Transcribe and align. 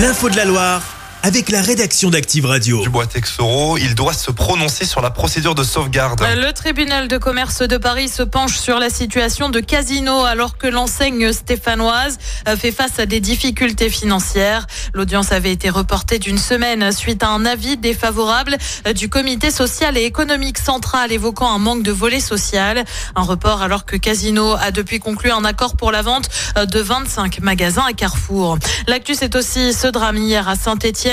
L'info 0.00 0.30
de 0.30 0.36
la 0.36 0.46
Loire 0.46 0.89
avec 1.22 1.50
la 1.50 1.60
rédaction 1.60 2.10
d'Active 2.10 2.46
Radio. 2.46 2.82
Dubois 2.82 3.06
Texoro, 3.06 3.76
il 3.76 3.94
doit 3.94 4.14
se 4.14 4.30
prononcer 4.30 4.86
sur 4.86 5.02
la 5.02 5.10
procédure 5.10 5.54
de 5.54 5.62
sauvegarde. 5.62 6.20
Le 6.36 6.52
tribunal 6.52 7.08
de 7.08 7.18
commerce 7.18 7.60
de 7.60 7.76
Paris 7.76 8.08
se 8.08 8.22
penche 8.22 8.56
sur 8.56 8.78
la 8.78 8.88
situation 8.88 9.50
de 9.50 9.60
Casino 9.60 10.24
alors 10.24 10.56
que 10.56 10.66
l'enseigne 10.66 11.32
stéphanoise 11.32 12.18
fait 12.56 12.72
face 12.72 12.98
à 12.98 13.06
des 13.06 13.20
difficultés 13.20 13.90
financières. 13.90 14.66
L'audience 14.94 15.32
avait 15.32 15.52
été 15.52 15.68
reportée 15.68 16.18
d'une 16.18 16.38
semaine 16.38 16.90
suite 16.92 17.22
à 17.22 17.28
un 17.28 17.44
avis 17.44 17.76
défavorable 17.76 18.56
du 18.94 19.08
comité 19.08 19.50
social 19.50 19.98
et 19.98 20.04
économique 20.04 20.58
central 20.58 21.12
évoquant 21.12 21.52
un 21.52 21.58
manque 21.58 21.82
de 21.82 21.92
volet 21.92 22.20
social. 22.20 22.84
Un 23.14 23.22
report 23.22 23.62
alors 23.62 23.84
que 23.84 23.96
Casino 23.96 24.54
a 24.58 24.70
depuis 24.70 25.00
conclu 25.00 25.30
un 25.30 25.44
accord 25.44 25.76
pour 25.76 25.92
la 25.92 26.02
vente 26.02 26.28
de 26.56 26.80
25 26.80 27.40
magasins 27.40 27.84
à 27.86 27.92
Carrefour. 27.92 28.58
L'actu 28.86 29.14
c'est 29.14 29.36
aussi 29.36 29.74
ce 29.74 29.86
drame 29.86 30.16
hier 30.16 30.48
à 30.48 30.56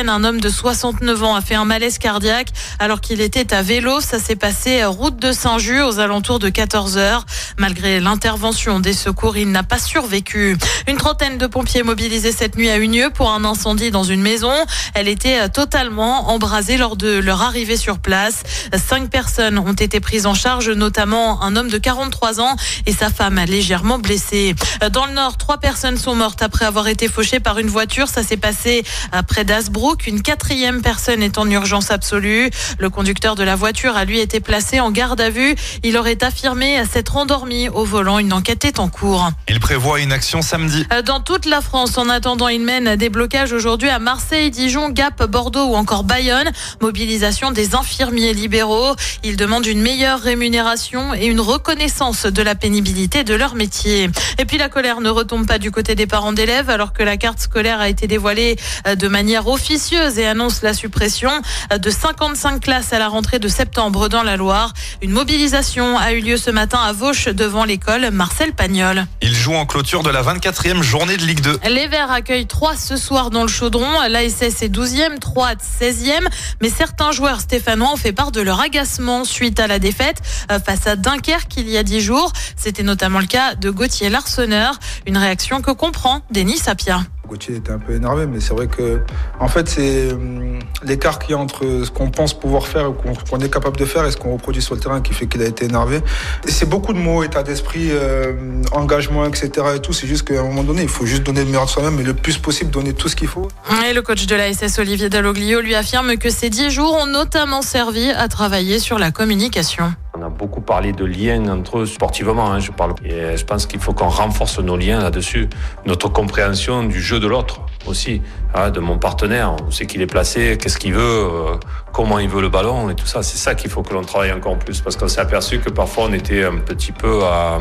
Un 0.05 0.23
homme 0.23 0.39
de 0.39 0.49
69 0.49 1.23
ans 1.23 1.35
a 1.35 1.41
fait 1.41 1.55
un 1.55 1.65
malaise 1.65 1.97
cardiaque 1.97 2.49
alors 2.77 3.01
qu'il 3.01 3.19
était 3.19 3.51
à 3.51 3.63
vélo. 3.63 3.99
Ça 3.99 4.19
s'est 4.19 4.35
passé 4.35 4.85
route 4.85 5.17
de 5.17 5.31
Saint-Just 5.31 5.81
aux 5.81 5.99
alentours 5.99 6.37
de 6.37 6.49
14 6.49 6.97
heures. 6.97 7.25
Malgré 7.57 7.99
l'intervention 7.99 8.79
des 8.79 8.93
secours, 8.93 9.37
il 9.37 9.51
n'a 9.51 9.63
pas 9.63 9.79
survécu. 9.79 10.55
Une 10.87 10.97
trentaine 10.97 11.39
de 11.39 11.47
pompiers 11.47 11.81
mobilisés 11.81 12.31
cette 12.31 12.57
nuit 12.57 12.69
à 12.69 12.77
Unieux 12.77 13.09
pour 13.09 13.31
un 13.31 13.43
incendie 13.43 13.89
dans 13.89 14.03
une 14.03 14.21
maison. 14.21 14.53
Elle 14.93 15.07
était 15.07 15.49
totalement 15.49 16.29
embrasée 16.29 16.77
lors 16.77 16.95
de 16.95 17.17
leur 17.17 17.41
arrivée 17.41 17.77
sur 17.77 17.97
place. 17.97 18.43
Cinq 18.77 19.09
personnes 19.09 19.57
ont 19.57 19.73
été 19.73 19.99
prises 19.99 20.27
en 20.27 20.35
charge, 20.35 20.69
notamment 20.69 21.41
un 21.41 21.55
homme 21.55 21.69
de 21.69 21.77
43 21.79 22.39
ans 22.39 22.55
et 22.85 22.93
sa 22.93 23.09
femme 23.09 23.39
légèrement 23.47 23.97
blessée. 23.97 24.53
Dans 24.91 25.07
le 25.07 25.13
nord, 25.13 25.37
trois 25.37 25.57
personnes 25.57 25.97
sont 25.97 26.13
mortes 26.13 26.43
après 26.43 26.65
avoir 26.65 26.87
été 26.87 27.07
fauchées 27.07 27.39
par 27.39 27.57
une 27.57 27.67
voiture. 27.67 28.07
Ça 28.07 28.21
s'est 28.21 28.37
passé 28.37 28.83
près 29.27 29.43
d'Asbrook 29.43 29.86
qu'une 29.95 30.21
quatrième 30.21 30.81
personne 30.81 31.23
est 31.23 31.37
en 31.37 31.49
urgence 31.49 31.91
absolue. 31.91 32.49
Le 32.79 32.89
conducteur 32.89 33.35
de 33.35 33.43
la 33.43 33.55
voiture 33.55 33.95
a 33.95 34.05
lui 34.05 34.19
été 34.19 34.39
placé 34.39 34.79
en 34.79 34.91
garde 34.91 35.21
à 35.21 35.29
vue. 35.29 35.55
Il 35.83 35.97
aurait 35.97 36.23
affirmé 36.23 36.83
s'être 36.85 37.15
endormi 37.15 37.69
au 37.69 37.85
volant. 37.85 38.19
Une 38.19 38.33
enquête 38.33 38.65
est 38.65 38.79
en 38.79 38.89
cours. 38.89 39.29
Il 39.47 39.59
prévoit 39.59 39.99
une 39.99 40.11
action 40.11 40.41
samedi. 40.41 40.85
Euh, 40.91 41.01
dans 41.01 41.19
toute 41.19 41.45
la 41.45 41.61
France, 41.61 41.97
en 41.97 42.09
attendant, 42.09 42.47
il 42.47 42.61
mène 42.61 42.95
des 42.95 43.09
blocages 43.09 43.53
aujourd'hui 43.53 43.89
à 43.89 43.99
Marseille, 43.99 44.51
Dijon, 44.51 44.89
Gap, 44.89 45.23
Bordeaux 45.25 45.67
ou 45.67 45.75
encore 45.75 46.03
Bayonne. 46.03 46.51
Mobilisation 46.81 47.51
des 47.51 47.75
infirmiers 47.75 48.33
libéraux. 48.33 48.95
Ils 49.23 49.37
demandent 49.37 49.65
une 49.65 49.81
meilleure 49.81 50.19
rémunération 50.19 51.13
et 51.13 51.27
une 51.27 51.41
reconnaissance 51.41 52.25
de 52.25 52.41
la 52.41 52.55
pénibilité 52.55 53.23
de 53.23 53.35
leur 53.35 53.55
métier. 53.55 54.09
Et 54.39 54.45
puis 54.45 54.57
la 54.57 54.69
colère 54.69 55.01
ne 55.01 55.09
retombe 55.09 55.47
pas 55.47 55.59
du 55.59 55.71
côté 55.71 55.95
des 55.95 56.07
parents 56.07 56.33
d'élèves 56.33 56.69
alors 56.69 56.93
que 56.93 57.03
la 57.03 57.17
carte 57.17 57.39
scolaire 57.39 57.79
a 57.79 57.89
été 57.89 58.07
dévoilée 58.07 58.57
euh, 58.87 58.95
de 58.95 59.07
manière 59.07 59.47
officielle 59.47 59.76
et 60.17 60.25
annonce 60.25 60.63
la 60.63 60.73
suppression 60.73 61.29
de 61.71 61.89
55 61.91 62.61
classes 62.61 62.93
à 62.93 62.99
la 62.99 63.07
rentrée 63.07 63.37
de 63.37 63.47
septembre 63.47 64.09
dans 64.09 64.23
la 64.23 64.35
Loire. 64.35 64.73
Une 65.03 65.11
mobilisation 65.11 65.99
a 65.99 66.13
eu 66.13 66.21
lieu 66.21 66.37
ce 66.37 66.49
matin 66.49 66.79
à 66.79 66.93
Vauche 66.93 67.27
devant 67.27 67.63
l'école 67.63 68.09
Marcel 68.09 68.53
Pagnol. 68.53 69.05
Il 69.21 69.35
joue 69.35 69.53
en 69.53 69.67
clôture 69.67 70.01
de 70.01 70.09
la 70.09 70.23
24e 70.23 70.81
journée 70.81 71.15
de 71.15 71.23
Ligue 71.23 71.41
2. 71.41 71.59
Les 71.69 71.87
Verts 71.87 72.11
accueillent 72.11 72.47
3 72.47 72.75
ce 72.75 72.97
soir 72.97 73.29
dans 73.29 73.43
le 73.43 73.47
chaudron. 73.47 74.01
L'ASS 74.09 74.63
est 74.63 74.73
12e, 74.73 75.19
3 75.19 75.53
16e. 75.53 76.27
Mais 76.59 76.69
certains 76.69 77.11
joueurs 77.11 77.41
stéphanois 77.41 77.93
ont 77.93 77.97
fait 77.97 78.13
part 78.13 78.31
de 78.31 78.41
leur 78.41 78.59
agacement 78.59 79.25
suite 79.25 79.59
à 79.59 79.67
la 79.67 79.77
défaite 79.77 80.17
euh, 80.51 80.59
face 80.59 80.87
à 80.87 80.95
Dunkerque 80.95 81.55
il 81.57 81.69
y 81.69 81.77
a 81.77 81.83
10 81.83 82.01
jours. 82.01 82.31
C'était 82.55 82.83
notamment 82.83 83.19
le 83.19 83.27
cas 83.27 83.53
de 83.53 83.69
Gauthier 83.69 84.09
Larsonneur. 84.09 84.79
Une 85.05 85.17
réaction 85.17 85.61
que 85.61 85.71
comprend 85.71 86.21
Denis 86.31 86.57
Sapia. 86.57 87.01
Gauthier 87.27 87.55
était 87.55 87.71
un 87.71 87.79
peu 87.79 87.93
énervé, 87.93 88.25
mais 88.25 88.39
c'est 88.39 88.53
vrai 88.53 88.67
que, 88.67 89.01
en 89.39 89.47
fait, 89.47 89.67
c'est 89.69 90.11
hum, 90.11 90.59
l'écart 90.83 91.19
qu'il 91.19 91.31
y 91.31 91.33
a 91.33 91.37
entre 91.37 91.83
ce 91.83 91.91
qu'on 91.91 92.09
pense 92.09 92.33
pouvoir 92.33 92.67
faire, 92.67 92.91
qu'on 93.29 93.39
est 93.39 93.53
capable 93.53 93.77
de 93.77 93.85
faire 93.85 94.05
et 94.05 94.11
ce 94.11 94.17
qu'on 94.17 94.33
reproduit 94.33 94.61
sur 94.61 94.75
le 94.75 94.81
terrain 94.81 95.01
qui 95.01 95.13
fait 95.13 95.27
qu'il 95.27 95.41
a 95.41 95.45
été 95.45 95.65
énervé. 95.65 96.01
Et 96.47 96.51
c'est 96.51 96.67
beaucoup 96.67 96.93
de 96.93 96.99
mots, 96.99 97.23
état 97.23 97.43
d'esprit, 97.43 97.89
euh, 97.91 98.33
engagement, 98.71 99.25
etc. 99.25 99.49
et 99.75 99.79
tout. 99.79 99.93
C'est 99.93 100.07
juste 100.07 100.27
qu'à 100.27 100.39
un 100.39 100.43
moment 100.43 100.63
donné, 100.63 100.83
il 100.83 100.89
faut 100.89 101.05
juste 101.05 101.23
donner 101.23 101.41
le 101.41 101.47
meilleur 101.47 101.65
de 101.65 101.69
soi-même, 101.69 101.95
mais 101.95 102.03
le 102.03 102.13
plus 102.13 102.37
possible, 102.37 102.71
donner 102.71 102.93
tout 102.93 103.09
ce 103.09 103.15
qu'il 103.15 103.27
faut. 103.27 103.47
Et 103.89 103.93
le 103.93 104.01
coach 104.01 104.25
de 104.25 104.35
la 104.35 104.51
SS, 104.53 104.79
Olivier 104.79 105.09
Dalloglio, 105.09 105.61
lui 105.61 105.75
affirme 105.75 106.17
que 106.17 106.29
ces 106.29 106.49
dix 106.49 106.69
jours 106.69 106.93
ont 106.95 107.07
notamment 107.07 107.61
servi 107.61 108.09
à 108.11 108.27
travailler 108.27 108.79
sur 108.79 108.99
la 108.99 109.11
communication. 109.11 109.93
On 110.19 110.23
a 110.23 110.29
beaucoup 110.29 110.61
parlé 110.61 110.93
de 110.93 111.05
liens 111.05 111.47
entre 111.49 111.79
eux 111.79 111.85
sportivement, 111.85 112.51
hein, 112.51 112.59
je 112.59 112.71
parle. 112.71 112.93
Et 113.05 113.37
je 113.37 113.45
pense 113.45 113.67
qu'il 113.67 113.79
faut 113.79 113.93
qu'on 113.93 114.09
renforce 114.09 114.57
nos 114.59 114.75
liens 114.75 114.99
là-dessus. 114.99 115.47
Notre 115.85 116.09
compréhension 116.09 116.83
du 116.83 117.01
jeu 117.01 117.19
de 117.19 117.27
l'autre 117.27 117.61
aussi, 117.85 118.21
hein, 118.55 118.71
de 118.71 118.79
mon 118.79 118.97
partenaire. 118.97 119.55
On 119.67 119.69
sait 119.69 119.85
qu'il 119.85 120.01
est 120.01 120.07
placé, 120.07 120.57
qu'est-ce 120.57 120.79
qu'il 120.79 120.93
veut, 120.93 121.01
euh, 121.01 121.55
comment 121.93 122.17
il 122.17 122.29
veut 122.29 122.41
le 122.41 122.49
ballon 122.49 122.89
et 122.89 122.95
tout 122.95 123.05
ça. 123.05 123.21
C'est 123.21 123.37
ça 123.37 123.53
qu'il 123.53 123.69
faut 123.69 123.83
que 123.83 123.93
l'on 123.93 124.01
travaille 124.01 124.31
encore 124.31 124.57
plus 124.57 124.81
parce 124.81 124.95
qu'on 124.95 125.07
s'est 125.07 125.21
aperçu 125.21 125.59
que 125.59 125.69
parfois 125.69 126.05
on 126.09 126.13
était 126.13 126.43
un 126.43 126.57
petit 126.57 126.91
peu 126.91 127.19
euh, 127.21 127.59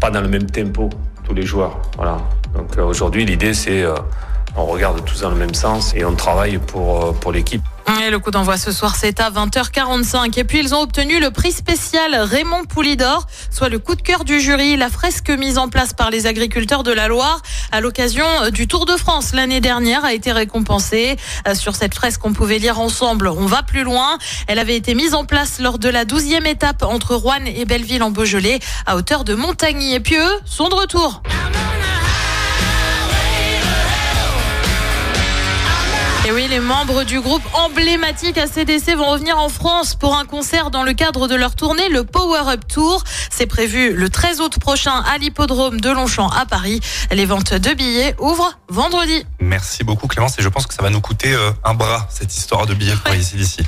pas 0.00 0.10
dans 0.10 0.22
le 0.22 0.28
même 0.28 0.46
tempo, 0.46 0.88
tous 1.24 1.34
les 1.34 1.42
joueurs. 1.42 1.82
Voilà. 1.96 2.16
Donc 2.54 2.78
euh, 2.78 2.84
aujourd'hui, 2.84 3.26
l'idée 3.26 3.52
c'est 3.52 3.84
on 4.56 4.66
regarde 4.66 5.04
tous 5.04 5.20
dans 5.20 5.30
le 5.30 5.36
même 5.36 5.54
sens 5.54 5.92
et 5.94 6.04
on 6.04 6.14
travaille 6.14 6.58
pour, 6.58 7.14
pour 7.14 7.32
l'équipe. 7.32 7.62
Le 8.10 8.18
coup 8.18 8.30
d'envoi 8.30 8.56
ce 8.58 8.70
soir, 8.70 8.96
c'est 8.96 9.18
à 9.20 9.30
20h45. 9.30 10.38
Et 10.38 10.44
puis, 10.44 10.58
ils 10.58 10.74
ont 10.74 10.80
obtenu 10.80 11.20
le 11.20 11.30
prix 11.30 11.52
spécial 11.52 12.14
Raymond 12.14 12.64
Poulidor, 12.64 13.26
soit 13.50 13.68
le 13.68 13.78
coup 13.78 13.94
de 13.94 14.02
cœur 14.02 14.24
du 14.24 14.40
jury, 14.40 14.76
la 14.76 14.90
fresque 14.90 15.30
mise 15.30 15.58
en 15.58 15.68
place 15.68 15.92
par 15.92 16.10
les 16.10 16.26
agriculteurs 16.26 16.82
de 16.82 16.92
la 16.92 17.08
Loire 17.08 17.40
à 17.72 17.80
l'occasion 17.80 18.24
du 18.52 18.68
Tour 18.68 18.84
de 18.86 18.96
France 18.96 19.32
l'année 19.32 19.60
dernière 19.60 20.04
a 20.04 20.12
été 20.12 20.32
récompensée. 20.32 21.16
Euh, 21.48 21.54
sur 21.54 21.74
cette 21.74 21.94
fresque, 21.94 22.24
on 22.24 22.32
pouvait 22.32 22.58
lire 22.58 22.78
ensemble 22.78 23.28
On 23.28 23.46
va 23.46 23.62
plus 23.62 23.84
loin. 23.84 24.18
Elle 24.48 24.58
avait 24.58 24.76
été 24.76 24.94
mise 24.94 25.14
en 25.14 25.24
place 25.24 25.58
lors 25.60 25.78
de 25.78 25.88
la 25.88 26.04
douzième 26.04 26.46
étape 26.46 26.82
entre 26.82 27.14
Rouen 27.14 27.44
et 27.46 27.64
Belleville 27.64 28.02
en 28.02 28.10
Beaujolais, 28.10 28.60
à 28.86 28.96
hauteur 28.96 29.24
de 29.24 29.34
Montagny. 29.34 29.94
Et 29.94 30.00
puis 30.00 30.16
eux 30.16 30.40
sont 30.44 30.68
de 30.68 30.74
retour. 30.74 31.22
Oui, 36.34 36.48
les 36.48 36.58
membres 36.58 37.04
du 37.04 37.20
groupe 37.20 37.42
emblématique 37.52 38.38
ACDC 38.38 38.96
vont 38.96 39.08
revenir 39.08 39.38
en 39.38 39.48
France 39.48 39.94
pour 39.94 40.16
un 40.16 40.24
concert 40.24 40.70
dans 40.70 40.82
le 40.82 40.92
cadre 40.92 41.28
de 41.28 41.36
leur 41.36 41.54
tournée, 41.54 41.88
le 41.88 42.02
Power 42.02 42.50
Up 42.50 42.62
Tour. 42.66 43.04
C'est 43.30 43.46
prévu 43.46 43.94
le 43.94 44.08
13 44.08 44.40
août 44.40 44.58
prochain 44.58 45.04
à 45.12 45.18
l'hippodrome 45.18 45.80
de 45.80 45.90
Longchamp 45.90 46.28
à 46.28 46.44
Paris. 46.44 46.80
Les 47.12 47.24
ventes 47.24 47.54
de 47.54 47.74
billets 47.74 48.16
ouvrent 48.18 48.58
vendredi. 48.68 49.24
Merci 49.38 49.84
beaucoup 49.84 50.08
Clémence 50.08 50.36
et 50.38 50.42
je 50.42 50.48
pense 50.48 50.66
que 50.66 50.74
ça 50.74 50.82
va 50.82 50.90
nous 50.90 51.00
coûter 51.00 51.32
euh, 51.32 51.52
un 51.62 51.74
bras 51.74 52.08
cette 52.10 52.36
histoire 52.36 52.66
de 52.66 52.74
billets 52.74 52.96
pour 53.04 53.14
ici 53.14 53.36
d'ici. 53.36 53.60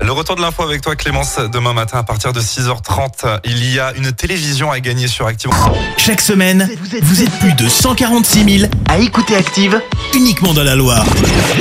Le 0.00 0.10
retour 0.10 0.34
de 0.34 0.40
l'info 0.40 0.64
avec 0.64 0.80
toi 0.80 0.96
Clémence 0.96 1.38
demain 1.52 1.72
matin 1.72 1.98
à 1.98 2.02
partir 2.02 2.32
de 2.32 2.40
6h30. 2.40 3.40
Il 3.44 3.72
y 3.72 3.78
a 3.78 3.92
une 3.94 4.10
télévision 4.10 4.72
à 4.72 4.80
gagner 4.80 5.06
sur 5.06 5.26
Active. 5.26 5.50
Chaque 5.96 6.20
semaine, 6.20 6.68
vous 7.02 7.22
êtes 7.22 7.38
plus 7.38 7.52
de 7.54 7.68
146 7.68 8.58
000 8.60 8.70
à 8.88 8.98
écouter 8.98 9.36
Active 9.36 9.80
uniquement 10.14 10.52
dans 10.52 10.64
la 10.64 10.74
Loire. 10.74 11.04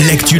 L'actu 0.07 0.39